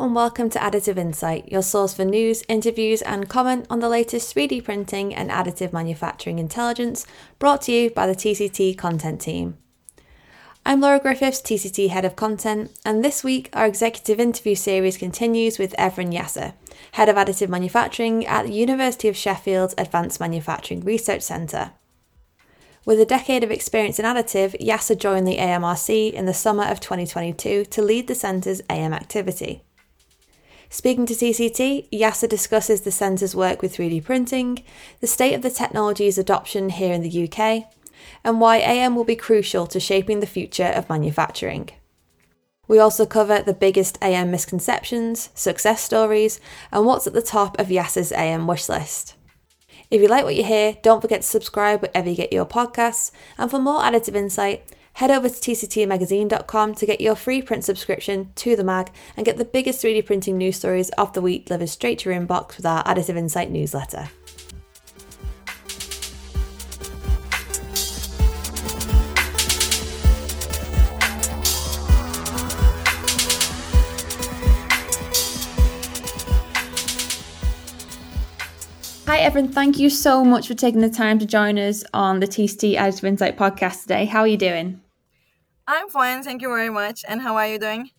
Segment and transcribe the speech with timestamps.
[0.00, 4.34] And welcome to Additive Insight, your source for news, interviews, and comment on the latest
[4.34, 7.06] 3D printing and additive manufacturing intelligence
[7.38, 9.58] brought to you by the TCT content team.
[10.64, 15.58] I'm Laura Griffiths, TCT Head of Content, and this week our executive interview series continues
[15.58, 16.54] with Evren Yasa,
[16.92, 21.72] Head of Additive Manufacturing at the University of Sheffield's Advanced Manufacturing Research Centre.
[22.86, 26.80] With a decade of experience in additive, Yasa joined the AMRC in the summer of
[26.80, 29.62] 2022 to lead the centre's AM activity.
[30.72, 34.62] Speaking to TCT, Yasa discusses the centre's work with 3D printing,
[35.00, 37.64] the state of the technology's adoption here in the UK,
[38.22, 41.70] and why AM will be crucial to shaping the future of manufacturing.
[42.68, 46.38] We also cover the biggest AM misconceptions, success stories,
[46.70, 49.16] and what's at the top of Yasa's AM wish list.
[49.90, 53.10] If you like what you hear, don't forget to subscribe wherever you get your podcasts.
[53.36, 58.30] And for more additive insight, head over to tctmagazine.com to get your free print subscription
[58.34, 61.70] to the mag and get the biggest 3D printing news stories of the week delivered
[61.70, 64.10] straight to your inbox with our Additive Insight newsletter.
[79.06, 79.50] Hi, Evren.
[79.50, 83.04] Thank you so much for taking the time to join us on the TCT Additive
[83.04, 84.04] Insight podcast today.
[84.04, 84.82] How are you doing?
[85.70, 86.24] I'm fine.
[86.24, 87.04] Thank you very much.
[87.06, 87.90] And how are you doing?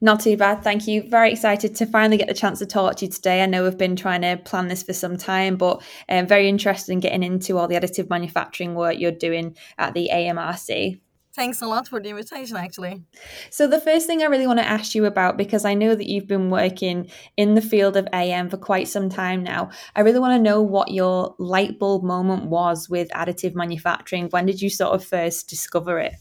[0.00, 1.08] Not too bad, thank you.
[1.08, 3.40] Very excited to finally get the chance to talk to you today.
[3.40, 6.48] I know we've been trying to plan this for some time, but I'm um, very
[6.48, 11.00] interested in getting into all the additive manufacturing work you're doing at the AMRC.
[11.32, 13.04] Thanks a lot for the invitation, actually.
[13.50, 16.08] So, the first thing I really want to ask you about, because I know that
[16.08, 20.18] you've been working in the field of AM for quite some time now, I really
[20.18, 24.28] want to know what your light bulb moment was with additive manufacturing.
[24.30, 26.14] When did you sort of first discover it?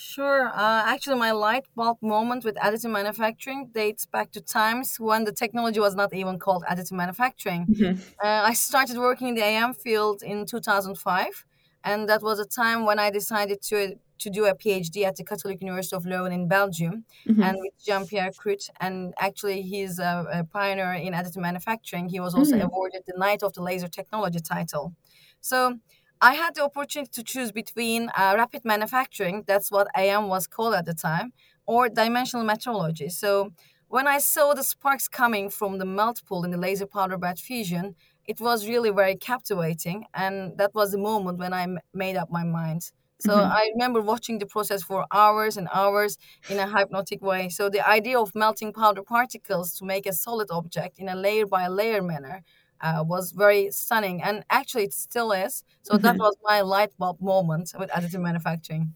[0.00, 0.48] Sure.
[0.48, 5.32] Uh, actually, my light bulb moment with additive manufacturing dates back to times when the
[5.32, 7.66] technology was not even called additive manufacturing.
[7.66, 8.00] Mm-hmm.
[8.24, 11.44] Uh, I started working in the AM field in 2005
[11.84, 15.24] and that was a time when I decided to to do a PhD at the
[15.24, 17.42] Catholic University of Leuven in Belgium, mm-hmm.
[17.42, 18.68] and with Jean Pierre Kruth.
[18.78, 22.10] And actually, he's a, a, pioneer in additive manufacturing.
[22.10, 22.66] He was also mm-hmm.
[22.66, 24.94] awarded the Knight of the Laser Technology title.
[25.40, 25.78] So
[26.20, 30.74] I had the opportunity to choose between uh, rapid manufacturing, that's what AM was called
[30.74, 31.32] at the time,
[31.66, 33.10] or dimensional metrology.
[33.10, 33.52] So
[33.88, 37.38] when I saw the sparks coming from the melt pool in the laser powder bed
[37.38, 37.94] fusion,
[38.30, 42.44] it was really very captivating and that was the moment when i made up my
[42.44, 42.82] mind
[43.18, 43.52] so mm-hmm.
[43.60, 46.12] i remember watching the process for hours and hours
[46.48, 50.48] in a hypnotic way so the idea of melting powder particles to make a solid
[50.50, 52.42] object in a layer by layer manner
[52.80, 56.02] uh, was very stunning and actually it still is so mm-hmm.
[56.02, 58.92] that was my light bulb moment with additive manufacturing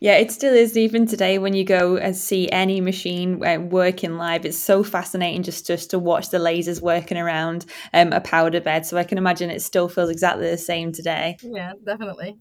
[0.00, 0.76] yeah, it still is.
[0.76, 5.42] Even today, when you go and see any machine uh, working live, it's so fascinating
[5.42, 8.86] just just to watch the lasers working around um, a powder bed.
[8.86, 11.36] So I can imagine it still feels exactly the same today.
[11.42, 12.38] Yeah, definitely.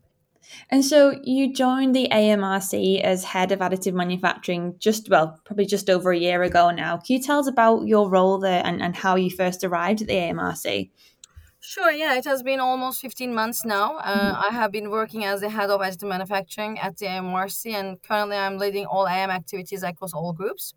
[0.70, 5.90] And so you joined the AMRC as head of additive manufacturing just, well, probably just
[5.90, 6.98] over a year ago now.
[6.98, 10.08] Can you tell us about your role there and, and how you first arrived at
[10.08, 10.90] the AMRC?
[11.64, 13.98] Sure, yeah, it has been almost 15 months now.
[13.98, 14.50] Uh, mm-hmm.
[14.50, 18.36] I have been working as the head of additive manufacturing at the AMRC, and currently
[18.36, 20.74] I'm leading all AM activities across all groups.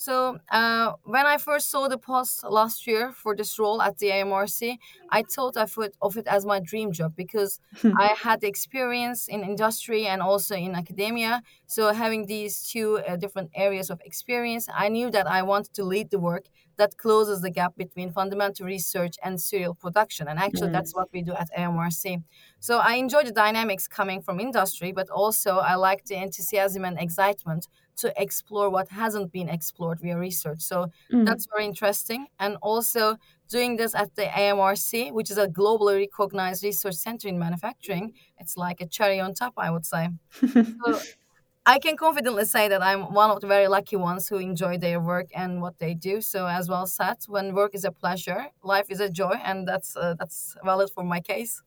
[0.00, 4.06] So uh, when I first saw the post last year for this role at the
[4.06, 4.78] AMRC,
[5.10, 9.44] I thought of it, of it as my dream job because I had experience in
[9.44, 11.42] industry and also in academia.
[11.66, 15.84] So having these two uh, different areas of experience, I knew that I wanted to
[15.84, 16.46] lead the work
[16.78, 20.28] that closes the gap between fundamental research and serial production.
[20.28, 20.72] And actually, mm.
[20.72, 22.22] that's what we do at AMRC.
[22.58, 26.98] So I enjoy the dynamics coming from industry, but also I like the enthusiasm and
[26.98, 27.66] excitement
[28.00, 30.60] to explore what hasn't been explored via research.
[30.60, 31.24] So mm.
[31.26, 32.26] that's very interesting.
[32.38, 33.16] And also
[33.48, 38.56] doing this at the AMRC, which is a globally recognized research center in manufacturing, it's
[38.56, 40.08] like a cherry on top, I would say.
[40.32, 41.00] so
[41.66, 44.98] I can confidently say that I'm one of the very lucky ones who enjoy their
[44.98, 46.20] work and what they do.
[46.20, 49.94] So, as well said, when work is a pleasure, life is a joy, and that's
[49.94, 51.62] uh, that's valid for my case.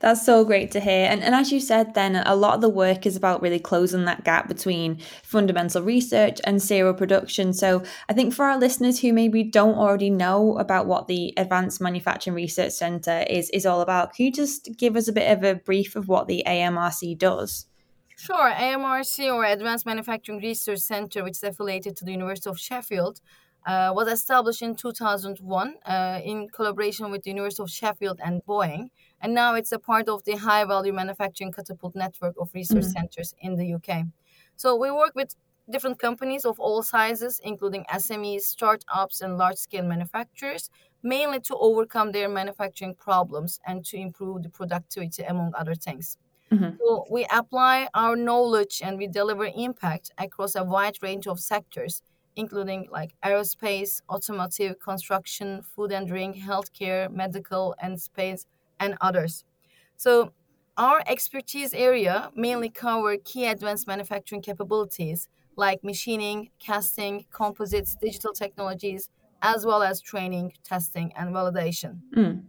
[0.00, 1.06] That's so great to hear.
[1.06, 4.04] And, and as you said, then a lot of the work is about really closing
[4.04, 7.52] that gap between fundamental research and serial production.
[7.52, 11.80] So I think for our listeners who maybe don't already know about what the Advanced
[11.80, 15.44] Manufacturing Research Centre is, is all about, can you just give us a bit of
[15.44, 17.66] a brief of what the AMRC does?
[18.16, 18.50] Sure.
[18.50, 23.20] AMRC or Advanced Manufacturing Research Center, which is affiliated to the University of Sheffield,
[23.66, 28.90] uh, was established in 2001 uh, in collaboration with the University of Sheffield and Boeing
[29.20, 32.90] and now it's a part of the high value manufacturing catapult network of research mm-hmm.
[32.90, 34.04] centers in the UK.
[34.56, 35.34] So we work with
[35.70, 40.70] different companies of all sizes, including SMEs, startups, and large scale manufacturers,
[41.02, 46.18] mainly to overcome their manufacturing problems and to improve the productivity, among other things.
[46.52, 46.76] Mm-hmm.
[46.78, 52.02] So we apply our knowledge and we deliver impact across a wide range of sectors,
[52.36, 58.46] including like aerospace, automotive, construction, food and drink, healthcare, medical, and space,
[58.80, 59.44] and others.
[59.96, 60.32] So
[60.76, 69.10] our expertise area mainly cover key advanced manufacturing capabilities like machining, casting, composites, digital technologies,
[69.42, 71.98] as well as training, testing, and validation.
[72.16, 72.42] Mm.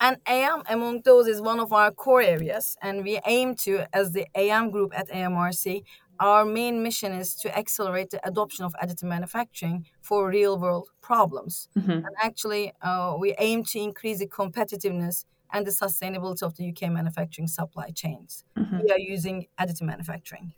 [0.00, 4.12] And AM among those is one of our core areas, and we aim to, as
[4.12, 5.84] the AM group at AMRC,
[6.20, 11.68] our main mission is to accelerate the adoption of additive manufacturing for real world problems.
[11.76, 11.90] Mm-hmm.
[11.90, 15.24] And actually, uh, we aim to increase the competitiveness
[15.54, 18.44] and the sustainability of the UK manufacturing supply chains.
[18.58, 18.80] Mm-hmm.
[18.82, 20.52] We are using additive manufacturing.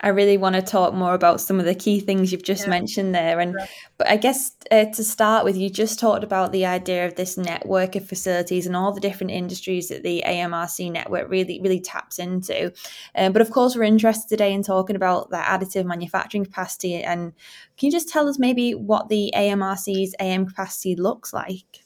[0.00, 2.70] I really want to talk more about some of the key things you've just yeah.
[2.70, 3.38] mentioned there.
[3.38, 3.66] And yeah.
[3.98, 7.38] but I guess uh, to start with, you just talked about the idea of this
[7.38, 12.18] network of facilities and all the different industries that the AMRC network really really taps
[12.18, 12.72] into.
[13.14, 16.96] Um, but of course, we're interested today in talking about that additive manufacturing capacity.
[16.96, 17.32] And
[17.76, 21.84] can you just tell us maybe what the AMRC's AM capacity looks like?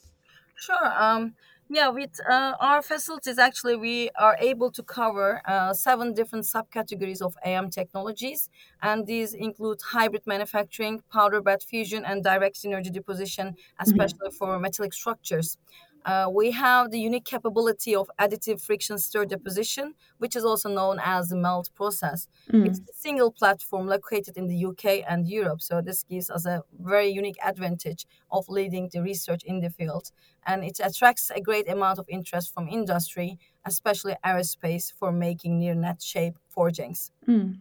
[0.56, 1.02] Sure.
[1.02, 1.34] Um,
[1.68, 7.22] yeah, with uh, our facilities, actually, we are able to cover uh, seven different subcategories
[7.22, 8.50] of AM technologies,
[8.82, 13.82] and these include hybrid manufacturing, powder bed fusion, and direct energy deposition, mm-hmm.
[13.82, 14.36] especially mm-hmm.
[14.36, 15.56] for metallic structures.
[16.04, 21.00] Uh, we have the unique capability of additive friction stir deposition, which is also known
[21.02, 22.28] as the MELD process.
[22.52, 22.66] Mm.
[22.66, 26.62] It's a single platform located in the UK and Europe, so this gives us a
[26.78, 30.10] very unique advantage of leading the research in the field.
[30.46, 35.74] And it attracts a great amount of interest from industry, especially aerospace, for making near
[35.74, 37.10] net shape forgings.
[37.26, 37.58] Mm.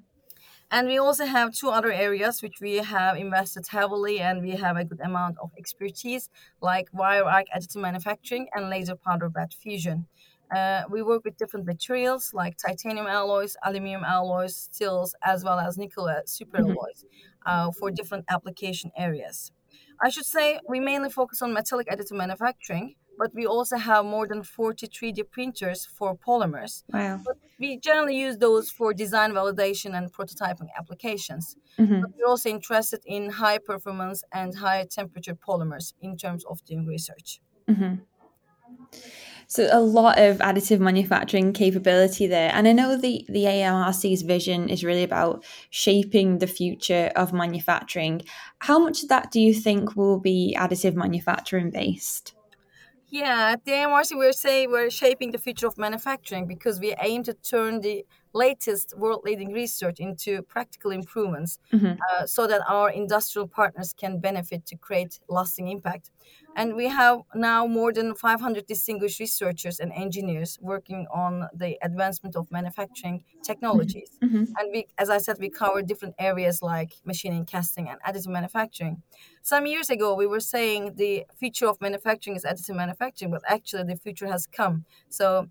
[0.74, 4.76] And we also have two other areas which we have invested heavily and we have
[4.76, 6.32] a good amount of expertise,
[6.62, 10.08] like wire arc additive manufacturing and laser powder bed fusion.
[10.52, 15.78] Uh, we work with different materials like titanium alloys, aluminum alloys, steels, as well as
[15.78, 17.06] nickel uh, superalloys
[17.46, 19.52] uh, for different application areas.
[20.02, 24.28] I should say we mainly focus on metallic additive manufacturing, but we also have more
[24.28, 26.84] than 40 3D printers for polymers.
[26.92, 27.22] Wow.
[27.26, 31.56] But we generally use those for design validation and prototyping applications.
[31.80, 32.02] Mm-hmm.
[32.02, 36.86] But we're also interested in high performance and high temperature polymers in terms of doing
[36.86, 37.40] research.
[37.70, 37.96] Mm-hmm.
[39.48, 42.50] So a lot of additive manufacturing capability there.
[42.54, 48.24] And I know the, the AMRC's vision is really about shaping the future of manufacturing.
[48.60, 52.34] How much of that do you think will be additive manufacturing based?
[53.14, 57.22] Yeah, at the AMRC, we're saying we're shaping the future of manufacturing because we aim
[57.26, 61.94] to turn the latest world leading research into practical improvements mm-hmm.
[62.10, 66.10] uh, so that our industrial partners can benefit to create lasting impact.
[66.56, 72.36] And we have now more than 500 distinguished researchers and engineers working on the advancement
[72.36, 74.12] of manufacturing technologies.
[74.24, 74.36] Mm-hmm.
[74.36, 74.54] mm-hmm.
[74.58, 79.02] And we, as I said, we cover different areas like machining, casting, and additive manufacturing.
[79.42, 83.84] Some years ago, we were saying the future of manufacturing is additive manufacturing, but actually
[83.84, 84.86] the future has come.
[85.10, 85.50] So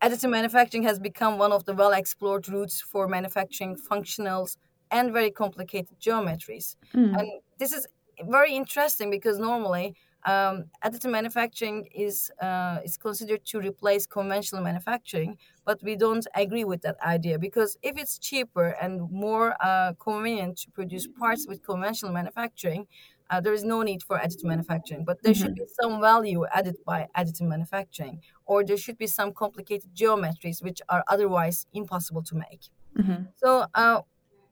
[0.00, 4.56] additive manufacturing has become one of the well explored routes for manufacturing functionals
[4.90, 6.76] and very complicated geometries.
[6.94, 7.18] Mm.
[7.18, 7.86] And this is
[8.22, 9.94] very interesting because normally
[10.24, 16.64] um, additive manufacturing is uh, is considered to replace conventional manufacturing, but we don't agree
[16.64, 21.62] with that idea because if it's cheaper and more uh, convenient to produce parts with
[21.62, 22.86] conventional manufacturing,
[23.28, 25.04] uh, there is no need for additive manufacturing.
[25.04, 25.42] But there mm-hmm.
[25.42, 30.62] should be some value added by additive manufacturing, or there should be some complicated geometries
[30.62, 32.62] which are otherwise impossible to make.
[32.98, 33.24] Mm-hmm.
[33.36, 33.66] So.
[33.74, 34.02] Uh,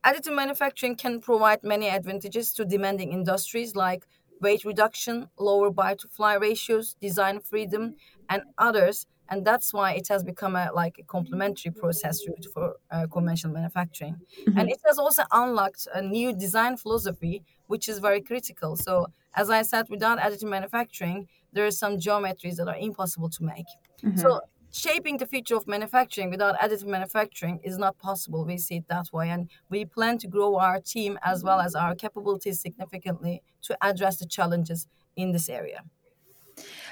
[0.04, 4.04] additive manufacturing can provide many advantages to demanding industries like
[4.42, 7.94] weight reduction, lower buy to fly ratios, design freedom,
[8.28, 9.06] and others.
[9.30, 13.54] And that's why it has become a like a complementary process route for uh, conventional
[13.54, 14.16] manufacturing.
[14.16, 14.58] Mm-hmm.
[14.58, 18.76] And it has also unlocked a new design philosophy, which is very critical.
[18.76, 23.44] So, as I said, without additive manufacturing, there are some geometries that are impossible to
[23.44, 23.70] make.
[24.02, 24.18] Mm-hmm.
[24.18, 24.40] So,
[24.72, 28.44] shaping the future of manufacturing without additive manufacturing is not possible.
[28.44, 29.30] We see it that way.
[29.30, 34.16] And we plan to grow our team as well as our capabilities significantly to address
[34.16, 35.84] the challenges in this area.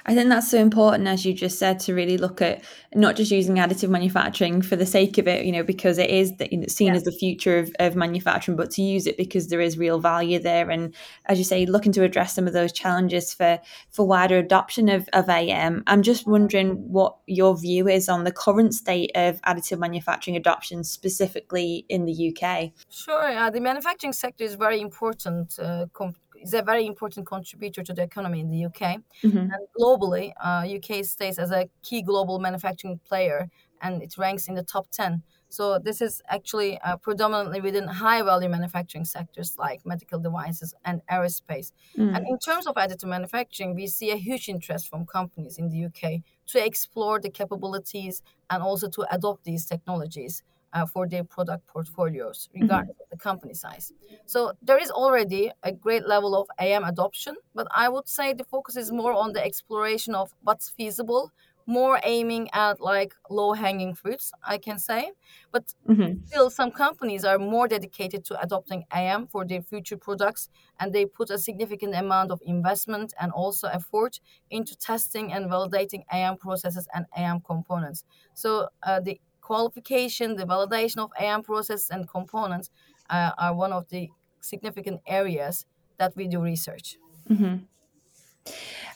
[0.06, 3.30] I think that's so important, as you just said, to really look at not just
[3.30, 6.58] using additive manufacturing for the sake of it, you know, because it is the, you
[6.58, 6.94] know, seen yeah.
[6.94, 10.38] as the future of, of manufacturing, but to use it because there is real value
[10.38, 10.70] there.
[10.70, 10.94] And
[11.26, 13.60] as you say, looking to address some of those challenges for
[13.90, 15.82] for wider adoption of, of AM.
[15.86, 20.84] I'm just wondering what your view is on the current state of additive manufacturing adoption,
[20.84, 22.70] specifically in the UK.
[22.90, 25.58] Sure, uh, the manufacturing sector is very important.
[25.58, 29.00] Uh, com- is a very important contributor to the economy in the UK.
[29.22, 29.38] Mm-hmm.
[29.38, 33.48] And globally, uh, UK stays as a key global manufacturing player
[33.82, 35.22] and it ranks in the top 10.
[35.48, 41.00] So this is actually uh, predominantly within high value manufacturing sectors like medical devices and
[41.10, 41.72] aerospace.
[41.98, 42.16] Mm.
[42.16, 45.86] And in terms of additive manufacturing, we see a huge interest from companies in the
[45.86, 51.66] UK to explore the capabilities and also to adopt these technologies uh, for their product
[51.66, 52.62] portfolios, mm-hmm.
[52.62, 53.12] regardless mm-hmm.
[53.12, 53.92] of the company size.
[54.26, 58.44] So there is already a great level of AM adoption, but I would say the
[58.44, 61.32] focus is more on the exploration of what's feasible,
[61.66, 65.12] more aiming at like low hanging fruits, I can say.
[65.52, 66.24] But mm-hmm.
[66.26, 70.48] still, some companies are more dedicated to adopting AM for their future products,
[70.80, 76.02] and they put a significant amount of investment and also effort into testing and validating
[76.12, 78.04] AM processes and AM components.
[78.34, 82.70] So uh, the qualification, the validation of AM processes and components
[83.10, 84.08] uh, are one of the
[84.40, 85.66] significant areas
[85.96, 86.96] that we do research.
[87.28, 87.56] Mm-hmm.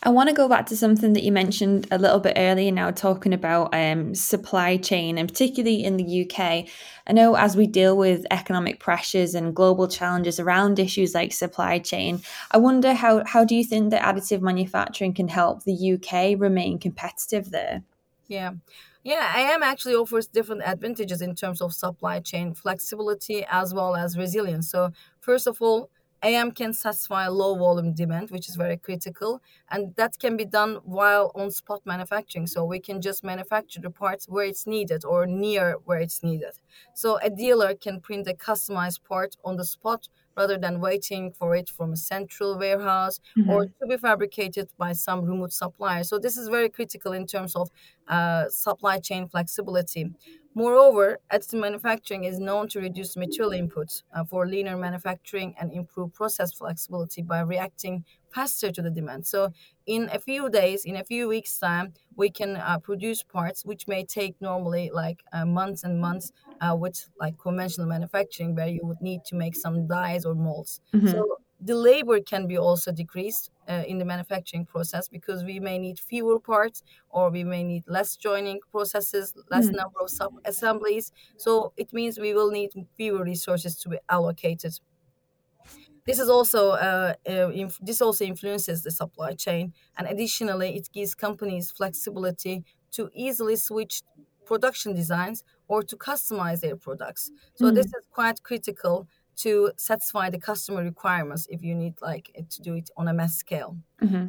[0.04, 2.92] I want to go back to something that you mentioned a little bit earlier now,
[2.92, 6.68] talking about um, supply chain, and particularly in the UK.
[7.08, 11.80] I know as we deal with economic pressures and global challenges around issues like supply
[11.80, 16.40] chain, I wonder how, how do you think that additive manufacturing can help the UK
[16.40, 17.82] remain competitive there?
[18.28, 18.52] Yeah.
[19.04, 24.16] Yeah, AM actually offers different advantages in terms of supply chain flexibility as well as
[24.16, 24.70] resilience.
[24.70, 25.90] So, first of all,
[26.22, 30.76] AM can satisfy low volume demand, which is very critical, and that can be done
[30.84, 32.46] while on spot manufacturing.
[32.46, 36.54] So we can just manufacture the parts where it's needed or near where it's needed.
[36.94, 41.54] So a dealer can print a customized part on the spot rather than waiting for
[41.54, 43.50] it from a central warehouse mm-hmm.
[43.50, 46.04] or to be fabricated by some remote supplier.
[46.04, 47.70] So this is very critical in terms of
[48.08, 50.10] uh, supply chain flexibility.
[50.54, 56.14] Moreover, additive manufacturing is known to reduce material inputs uh, for leaner manufacturing and improve
[56.14, 59.26] process flexibility by reacting faster to the demand.
[59.26, 59.52] So,
[59.86, 63.88] in a few days, in a few weeks' time, we can uh, produce parts which
[63.88, 68.80] may take normally like uh, months and months uh, with like conventional manufacturing, where you
[68.84, 70.80] would need to make some dies or molds.
[70.92, 71.08] Mm-hmm.
[71.08, 75.78] So, the labor can be also decreased uh, in the manufacturing process because we may
[75.78, 79.76] need fewer parts or we may need less joining processes less mm.
[79.76, 84.78] number of sub assemblies so it means we will need fewer resources to be allocated
[86.06, 90.88] this is also uh, uh, inf- this also influences the supply chain and additionally it
[90.92, 94.02] gives companies flexibility to easily switch
[94.44, 97.74] production designs or to customize their products so mm.
[97.74, 102.74] this is quite critical to satisfy the customer requirements if you need like to do
[102.74, 103.76] it on a mass scale.
[104.02, 104.28] Mm-hmm.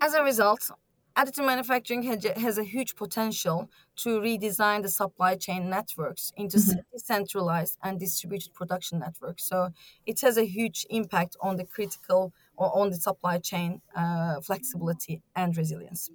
[0.00, 0.70] As a result,
[1.16, 6.80] additive manufacturing has a huge potential to redesign the supply chain networks into mm-hmm.
[6.92, 9.44] decentralized and distributed production networks.
[9.48, 9.70] So
[10.06, 15.22] it has a huge impact on the critical or on the supply chain uh, flexibility
[15.36, 16.10] and resilience.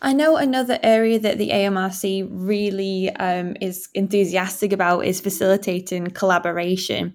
[0.00, 7.14] I know another area that the AMRC really um, is enthusiastic about is facilitating collaboration.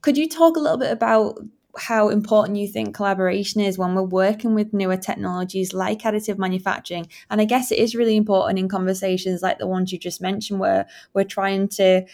[0.00, 1.38] Could you talk a little bit about
[1.76, 7.08] how important you think collaboration is when we're working with newer technologies like additive manufacturing?
[7.30, 10.60] And I guess it is really important in conversations like the ones you just mentioned,
[10.60, 12.04] where we're trying to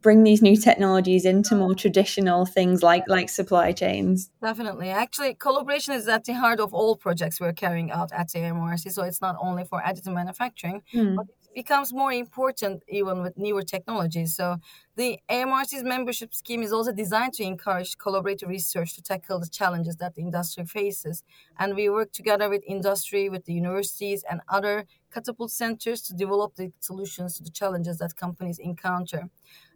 [0.00, 4.30] bring these new technologies into more traditional things like like supply chains.
[4.42, 4.90] Definitely.
[4.90, 8.90] Actually collaboration is at the heart of all projects we're carrying out at the AMRC
[8.92, 11.16] so it's not only for additive manufacturing mm.
[11.16, 14.36] but it becomes more important even with newer technologies.
[14.36, 14.58] So
[14.96, 19.96] the AMRC's membership scheme is also designed to encourage collaborative research to tackle the challenges
[19.96, 21.22] that the industry faces.
[21.58, 26.56] And we work together with industry with the universities and other catapult centers to develop
[26.56, 29.30] the solutions to the challenges that companies encounter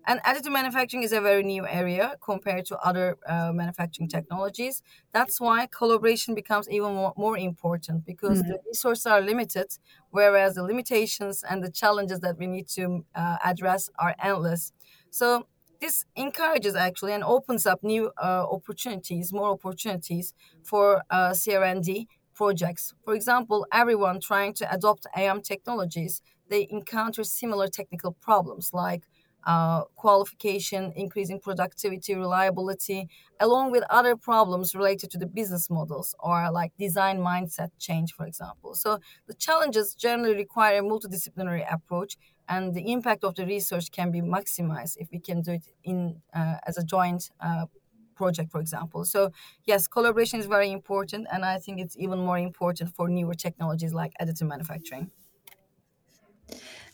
[0.06, 4.82] and additive manufacturing is a very new area compared to other uh, manufacturing technologies.
[5.12, 8.52] That's why collaboration becomes even more, more important because mm-hmm.
[8.52, 9.78] the resources are limited,
[10.10, 14.72] whereas the limitations and the challenges that we need to uh, address are endless.
[15.10, 15.46] So
[15.80, 22.94] this encourages actually and opens up new uh, opportunities, more opportunities for uh, CR&D projects.
[23.04, 29.02] For example, everyone trying to adopt AM technologies, they encounter similar technical problems like
[29.44, 33.08] uh, qualification, increasing productivity, reliability,
[33.40, 38.26] along with other problems related to the business models or like design mindset change, for
[38.26, 38.74] example.
[38.74, 42.16] So the challenges generally require a multidisciplinary approach,
[42.48, 46.22] and the impact of the research can be maximized if we can do it in
[46.34, 47.66] uh, as a joint uh,
[48.14, 49.04] project, for example.
[49.04, 49.30] So
[49.64, 53.92] yes, collaboration is very important, and I think it's even more important for newer technologies
[53.94, 55.10] like additive manufacturing.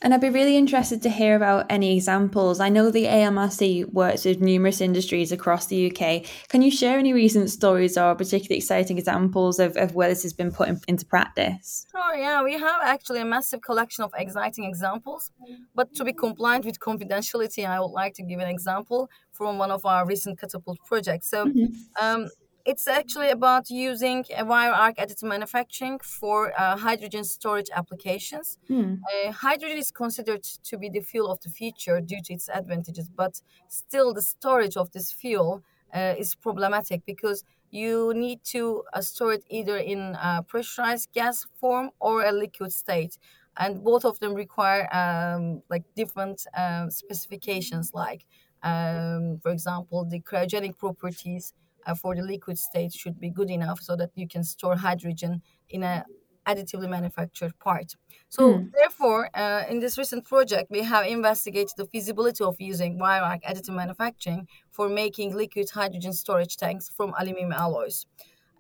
[0.00, 2.60] And I'd be really interested to hear about any examples.
[2.60, 6.24] I know the AMRC works with numerous industries across the UK.
[6.48, 10.32] Can you share any recent stories or particularly exciting examples of, of where this has
[10.32, 11.84] been put in, into practice?
[11.96, 15.32] Oh, yeah, we have actually a massive collection of exciting examples.
[15.74, 19.72] But to be compliant with confidentiality, I would like to give an example from one
[19.72, 21.28] of our recent catapult projects.
[21.28, 22.04] So, mm-hmm.
[22.04, 22.28] um,
[22.70, 28.58] it's actually about using a wire arc additive manufacturing for uh, hydrogen storage applications.
[28.68, 28.96] Hmm.
[29.08, 33.08] Uh, hydrogen is considered to be the fuel of the future due to its advantages,
[33.08, 35.62] but still the storage of this fuel
[35.94, 41.90] uh, is problematic because you need to uh, store it either in pressurized gas form
[42.00, 43.16] or a liquid state
[43.56, 48.26] and both of them require um, like different um, specifications like
[48.62, 51.54] um, for example the cryogenic properties
[51.94, 55.82] for the liquid state should be good enough so that you can store hydrogen in
[55.82, 56.04] a
[56.48, 57.94] additively manufactured part.
[58.30, 58.70] So, mm.
[58.72, 63.42] therefore, uh, in this recent project, we have investigated the feasibility of using wire arc
[63.42, 68.06] additive manufacturing for making liquid hydrogen storage tanks from aluminum alloys.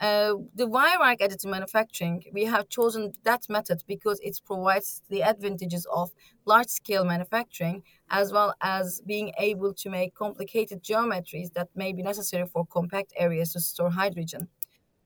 [0.00, 5.22] Uh, the wire arc additive manufacturing, we have chosen that method because it provides the
[5.22, 6.10] advantages of
[6.44, 12.02] large scale manufacturing as well as being able to make complicated geometries that may be
[12.02, 14.48] necessary for compact areas to store hydrogen.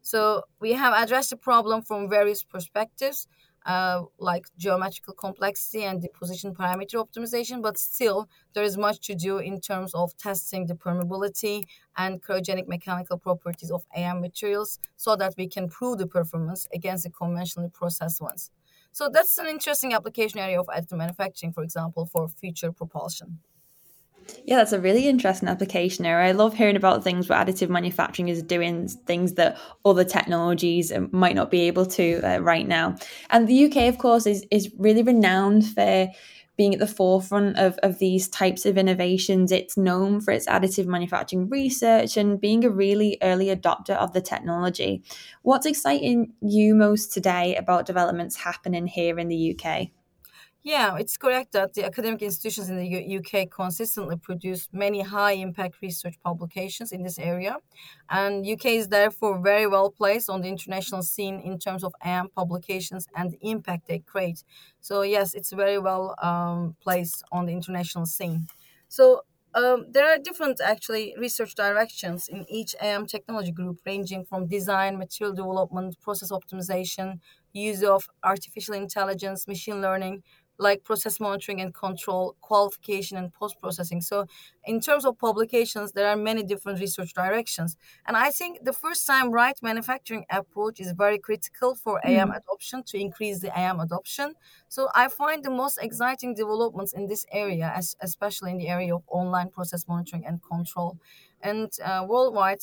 [0.03, 3.29] So we have addressed the problem from various perspectives
[3.67, 9.39] uh, like geometrical complexity and deposition parameter optimization, but still there is much to do
[9.39, 11.65] in terms of testing the permeability
[11.97, 17.05] and cryogenic mechanical properties of AM materials so that we can prove the performance against
[17.05, 18.51] the conventionally processed ones.
[18.93, 23.39] So that's an interesting application area of additive manufacturing, for example, for future propulsion.
[24.45, 26.29] Yeah, that's a really interesting application area.
[26.29, 31.09] I love hearing about things where additive manufacturing is doing things that other technologies um,
[31.13, 32.97] might not be able to uh, right now.
[33.31, 36.09] And the UK, of course, is is really renowned for
[36.57, 39.51] being at the forefront of, of these types of innovations.
[39.51, 44.21] It's known for its additive manufacturing research and being a really early adopter of the
[44.21, 45.03] technology.
[45.43, 49.89] What's exciting you most today about developments happening here in the UK?
[50.65, 55.33] Yeah, it's correct that the academic institutions in the U- UK consistently produce many high
[55.33, 57.57] impact research publications in this area.
[58.09, 62.29] And UK is therefore very well placed on the international scene in terms of AM
[62.29, 64.45] publications and the impact they create.
[64.81, 68.47] So, yes, it's very well um, placed on the international scene.
[68.89, 69.23] So,
[69.55, 74.97] um, there are different actually research directions in each AM technology group, ranging from design,
[74.97, 77.21] material development, process optimization,
[77.53, 80.23] use of artificial intelligence, machine learning,
[80.63, 84.01] like process monitoring and control, qualification and post processing.
[84.01, 84.27] So,
[84.65, 87.77] in terms of publications, there are many different research directions.
[88.07, 92.11] And I think the first time right manufacturing approach is very critical for mm.
[92.11, 94.35] AM adoption to increase the AM adoption.
[94.69, 98.95] So, I find the most exciting developments in this area, as, especially in the area
[98.95, 100.99] of online process monitoring and control.
[101.43, 102.63] And uh, worldwide,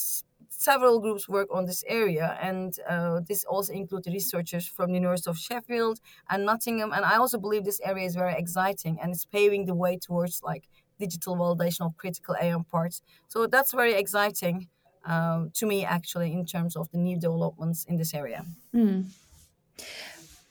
[0.50, 5.30] several groups work on this area, and uh, this also includes researchers from the University
[5.30, 6.92] of Sheffield and Nottingham.
[6.92, 10.42] And I also believe this area is very exciting and it's paving the way towards
[10.44, 10.68] like
[11.00, 13.02] digital validation of critical AM parts.
[13.28, 14.68] So that's very exciting
[15.06, 18.46] um, to me, actually, in terms of the new developments in this area.
[18.74, 19.06] Mm.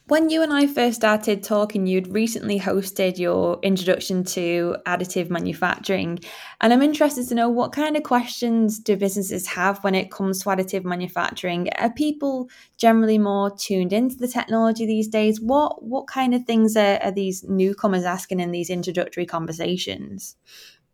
[0.08, 6.20] When you and I first started talking, you'd recently hosted your introduction to additive manufacturing.
[6.62, 10.40] And I'm interested to know what kind of questions do businesses have when it comes
[10.42, 11.68] to additive manufacturing?
[11.78, 15.42] Are people generally more tuned into the technology these days?
[15.42, 20.36] What what kind of things are, are these newcomers asking in these introductory conversations?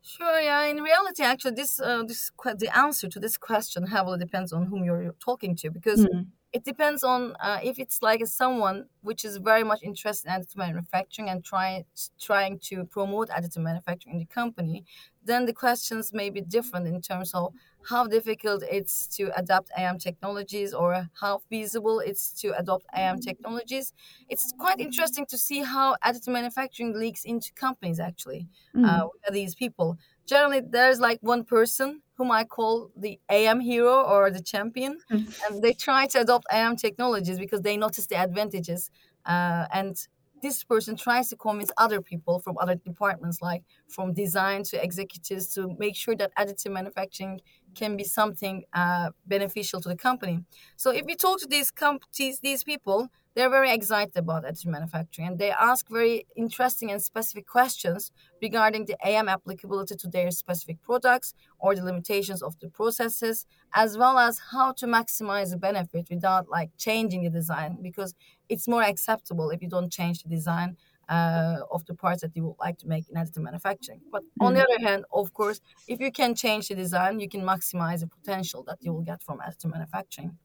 [0.02, 0.40] Sure.
[0.40, 0.64] Yeah.
[0.64, 4.82] In reality, actually, this uh, this the answer to this question heavily depends on whom
[4.82, 6.00] you're talking to because.
[6.00, 10.28] Mm it depends on uh, if it's like a someone which is very much interested
[10.28, 11.84] in additive manufacturing and trying
[12.18, 14.84] trying to promote additive manufacturing in the company
[15.24, 17.52] then the questions may be different in terms of
[17.88, 23.92] how difficult it's to adapt AM technologies or how feasible it's to adopt AM technologies.
[24.28, 28.86] It's quite interesting to see how additive manufacturing leaks into companies actually, mm.
[28.86, 29.98] uh, these people.
[30.26, 34.98] Generally, there's like one person whom I call the AM hero or the champion.
[35.10, 35.40] Mm.
[35.44, 38.90] And they try to adopt AM technologies because they notice the advantages.
[39.26, 39.96] Uh, and
[40.44, 45.46] this person tries to convince other people from other departments, like from design to executives,
[45.54, 47.40] to make sure that additive manufacturing
[47.74, 50.44] can be something uh, beneficial to the company.
[50.76, 55.26] So if you talk to these companies, these people, they're very excited about additive manufacturing
[55.28, 60.80] and they ask very interesting and specific questions regarding the AM applicability to their specific
[60.82, 66.06] products or the limitations of the processes, as well as how to maximize the benefit
[66.10, 68.14] without like changing the design because
[68.48, 70.76] it's more acceptable if you don't change the design
[71.08, 74.00] uh, of the parts that you would like to make in additive manufacturing.
[74.10, 74.46] But mm.
[74.46, 78.00] on the other hand, of course, if you can change the design, you can maximize
[78.00, 80.38] the potential that you will get from additive manufacturing.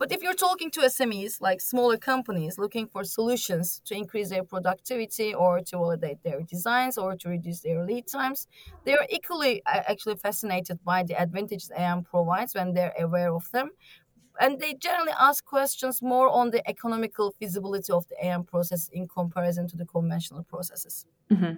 [0.00, 4.42] But if you're talking to SMEs, like smaller companies looking for solutions to increase their
[4.42, 8.48] productivity or to validate their designs or to reduce their lead times,
[8.84, 13.72] they are equally actually fascinated by the advantages AM provides when they're aware of them.
[14.40, 19.06] And they generally ask questions more on the economical feasibility of the AM process in
[19.06, 21.04] comparison to the conventional processes.
[21.30, 21.54] Mm-hmm.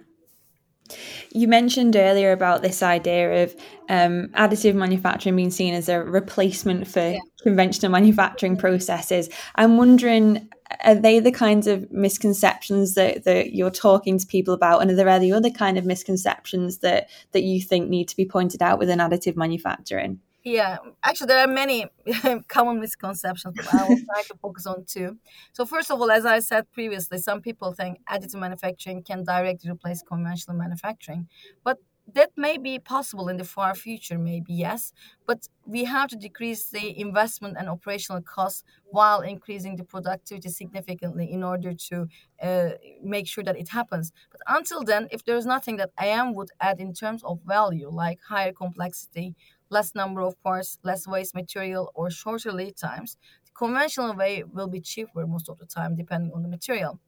[1.31, 3.55] You mentioned earlier about this idea of
[3.87, 7.19] um, additive manufacturing being seen as a replacement for yeah.
[7.41, 9.29] conventional manufacturing processes.
[9.55, 10.49] I'm wondering,
[10.83, 14.81] are they the kinds of misconceptions that, that you're talking to people about?
[14.81, 18.25] And are there any other kind of misconceptions that, that you think need to be
[18.25, 20.19] pointed out within additive manufacturing?
[20.43, 21.87] Yeah, actually, there are many
[22.49, 25.17] common misconceptions, but I will try to focus on two.
[25.53, 29.71] So, first of all, as I said previously, some people think additive manufacturing can directly
[29.71, 31.29] replace conventional manufacturing,
[31.63, 31.77] but
[32.13, 34.91] that may be possible in the far future, maybe yes,
[35.25, 41.31] but we have to decrease the investment and operational costs while increasing the productivity significantly
[41.31, 42.05] in order to
[42.41, 44.11] uh, make sure that it happens.
[44.29, 48.19] But until then, if there's nothing that AM would add in terms of value, like
[48.21, 49.33] higher complexity,
[49.73, 54.67] less number of parts, less waste material, or shorter lead times, the conventional way will
[54.67, 56.99] be cheaper most of the time, depending on the material.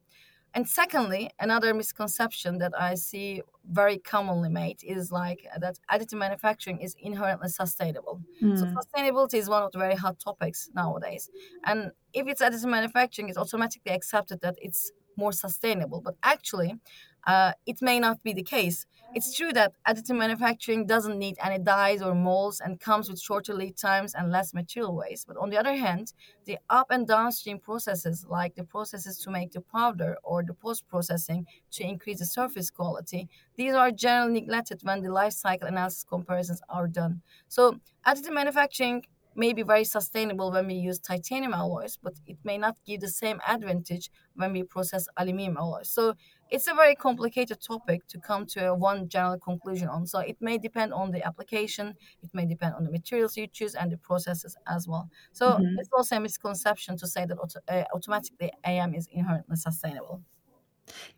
[0.56, 6.80] And secondly, another misconception that I see very commonly made is like that additive manufacturing
[6.80, 8.22] is inherently sustainable.
[8.42, 8.58] Mm.
[8.58, 8.78] So hmm.
[8.78, 11.30] sustainability is one of the very hot topics nowadays.
[11.66, 16.02] And if it's additive manufacturing, it's automatically accepted that it's more sustainable.
[16.02, 16.80] But actually,
[17.26, 18.86] uh, it may not be the case.
[19.16, 23.54] It's true that additive manufacturing doesn't need any dies or molds and comes with shorter
[23.54, 25.26] lead times and less material waste.
[25.28, 29.54] But on the other hand, the up and downstream processes, like the processes to make
[29.54, 34.82] the powder or the post processing to increase the surface quality, these are generally neglected
[34.84, 37.22] when the life cycle analysis comparisons are done.
[37.48, 42.58] So, additive manufacturing may be very sustainable when we use titanium alloys, but it may
[42.58, 45.90] not give the same advantage when we process aluminum alloys.
[45.90, 46.16] So
[46.50, 50.06] it's a very complicated topic to come to a one general conclusion on.
[50.06, 53.76] So it may depend on the application, it may depend on the materials you choose
[53.76, 55.10] and the processes as well.
[55.32, 55.80] So mm-hmm.
[55.80, 60.22] it's also a misconception to say that auto- uh, automatically AM is inherently sustainable.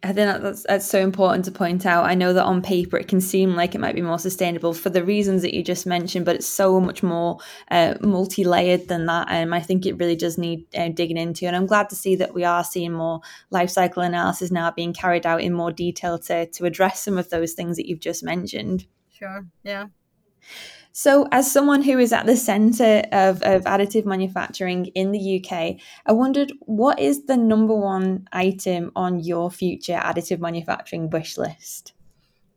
[0.03, 2.05] I think that's that's so important to point out.
[2.05, 4.89] I know that on paper it can seem like it might be more sustainable for
[4.89, 7.39] the reasons that you just mentioned, but it's so much more
[7.71, 11.45] uh, multi-layered than that, and I think it really does need uh, digging into.
[11.47, 14.93] And I'm glad to see that we are seeing more life cycle analysis now being
[14.93, 18.23] carried out in more detail to to address some of those things that you've just
[18.23, 18.85] mentioned.
[19.11, 19.45] Sure.
[19.63, 19.87] Yeah.
[20.99, 25.75] So, as someone who is at the centre of, of additive manufacturing in the UK,
[26.07, 31.93] I wondered what is the number one item on your future additive manufacturing wish list?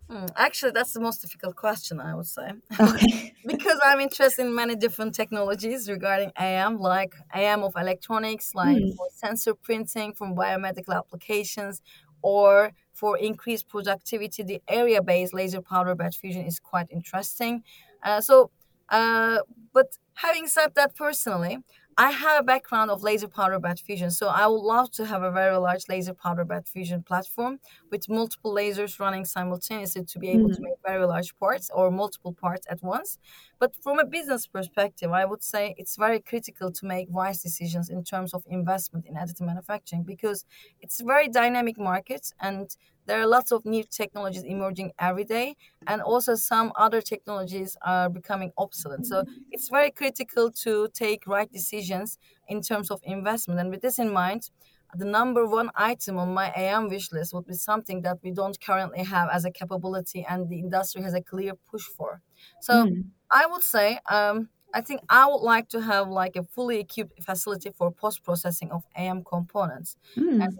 [0.09, 2.53] Hmm, actually, that's the most difficult question, I would say.
[2.81, 3.35] Okay.
[3.47, 8.95] because I'm interested in many different technologies regarding AM, like AM of electronics, like mm.
[9.17, 11.83] sensor printing from biomedical applications,
[12.23, 17.65] or for increased productivity, the area based laser powder bed fusion is quite interesting.
[18.03, 18.51] Uh, so,
[18.89, 19.39] uh,
[19.73, 21.59] but having said that, personally,
[21.97, 25.23] I have a background of laser powder bed fusion, so I would love to have
[25.23, 27.61] a very large laser powder bed fusion platform
[27.91, 30.55] with multiple lasers running simultaneously to be able mm-hmm.
[30.55, 33.19] to make very large parts or multiple parts at once.
[33.59, 37.91] But from a business perspective, I would say it's very critical to make wise decisions
[37.91, 40.47] in terms of investment in additive manufacturing because
[40.81, 42.75] it's a very dynamic market and
[43.11, 45.57] there are lots of new technologies emerging every day
[45.89, 51.51] and also some other technologies are becoming obsolete so it's very critical to take right
[51.51, 54.51] decisions in terms of investment and with this in mind
[54.95, 58.61] the number one item on my am wish list would be something that we don't
[58.61, 62.23] currently have as a capability and the industry has a clear push for
[62.61, 63.03] so mm.
[63.33, 67.21] i would say um, I think I would like to have like a fully equipped
[67.25, 69.97] facility for post processing of AM components.
[70.17, 70.45] Mm.
[70.45, 70.59] And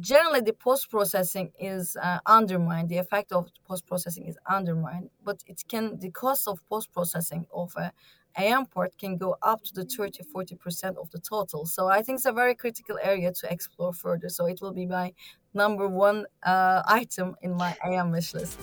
[0.00, 2.88] generally the post processing is uh, undermined.
[2.88, 7.46] The effect of post processing is undermined, but it can the cost of post processing
[7.52, 7.92] of a
[8.36, 11.66] AM port can go up to the 30 40% of the total.
[11.66, 14.28] So I think it's a very critical area to explore further.
[14.28, 15.12] So it will be my
[15.54, 18.58] number one uh, item in my AM wish list.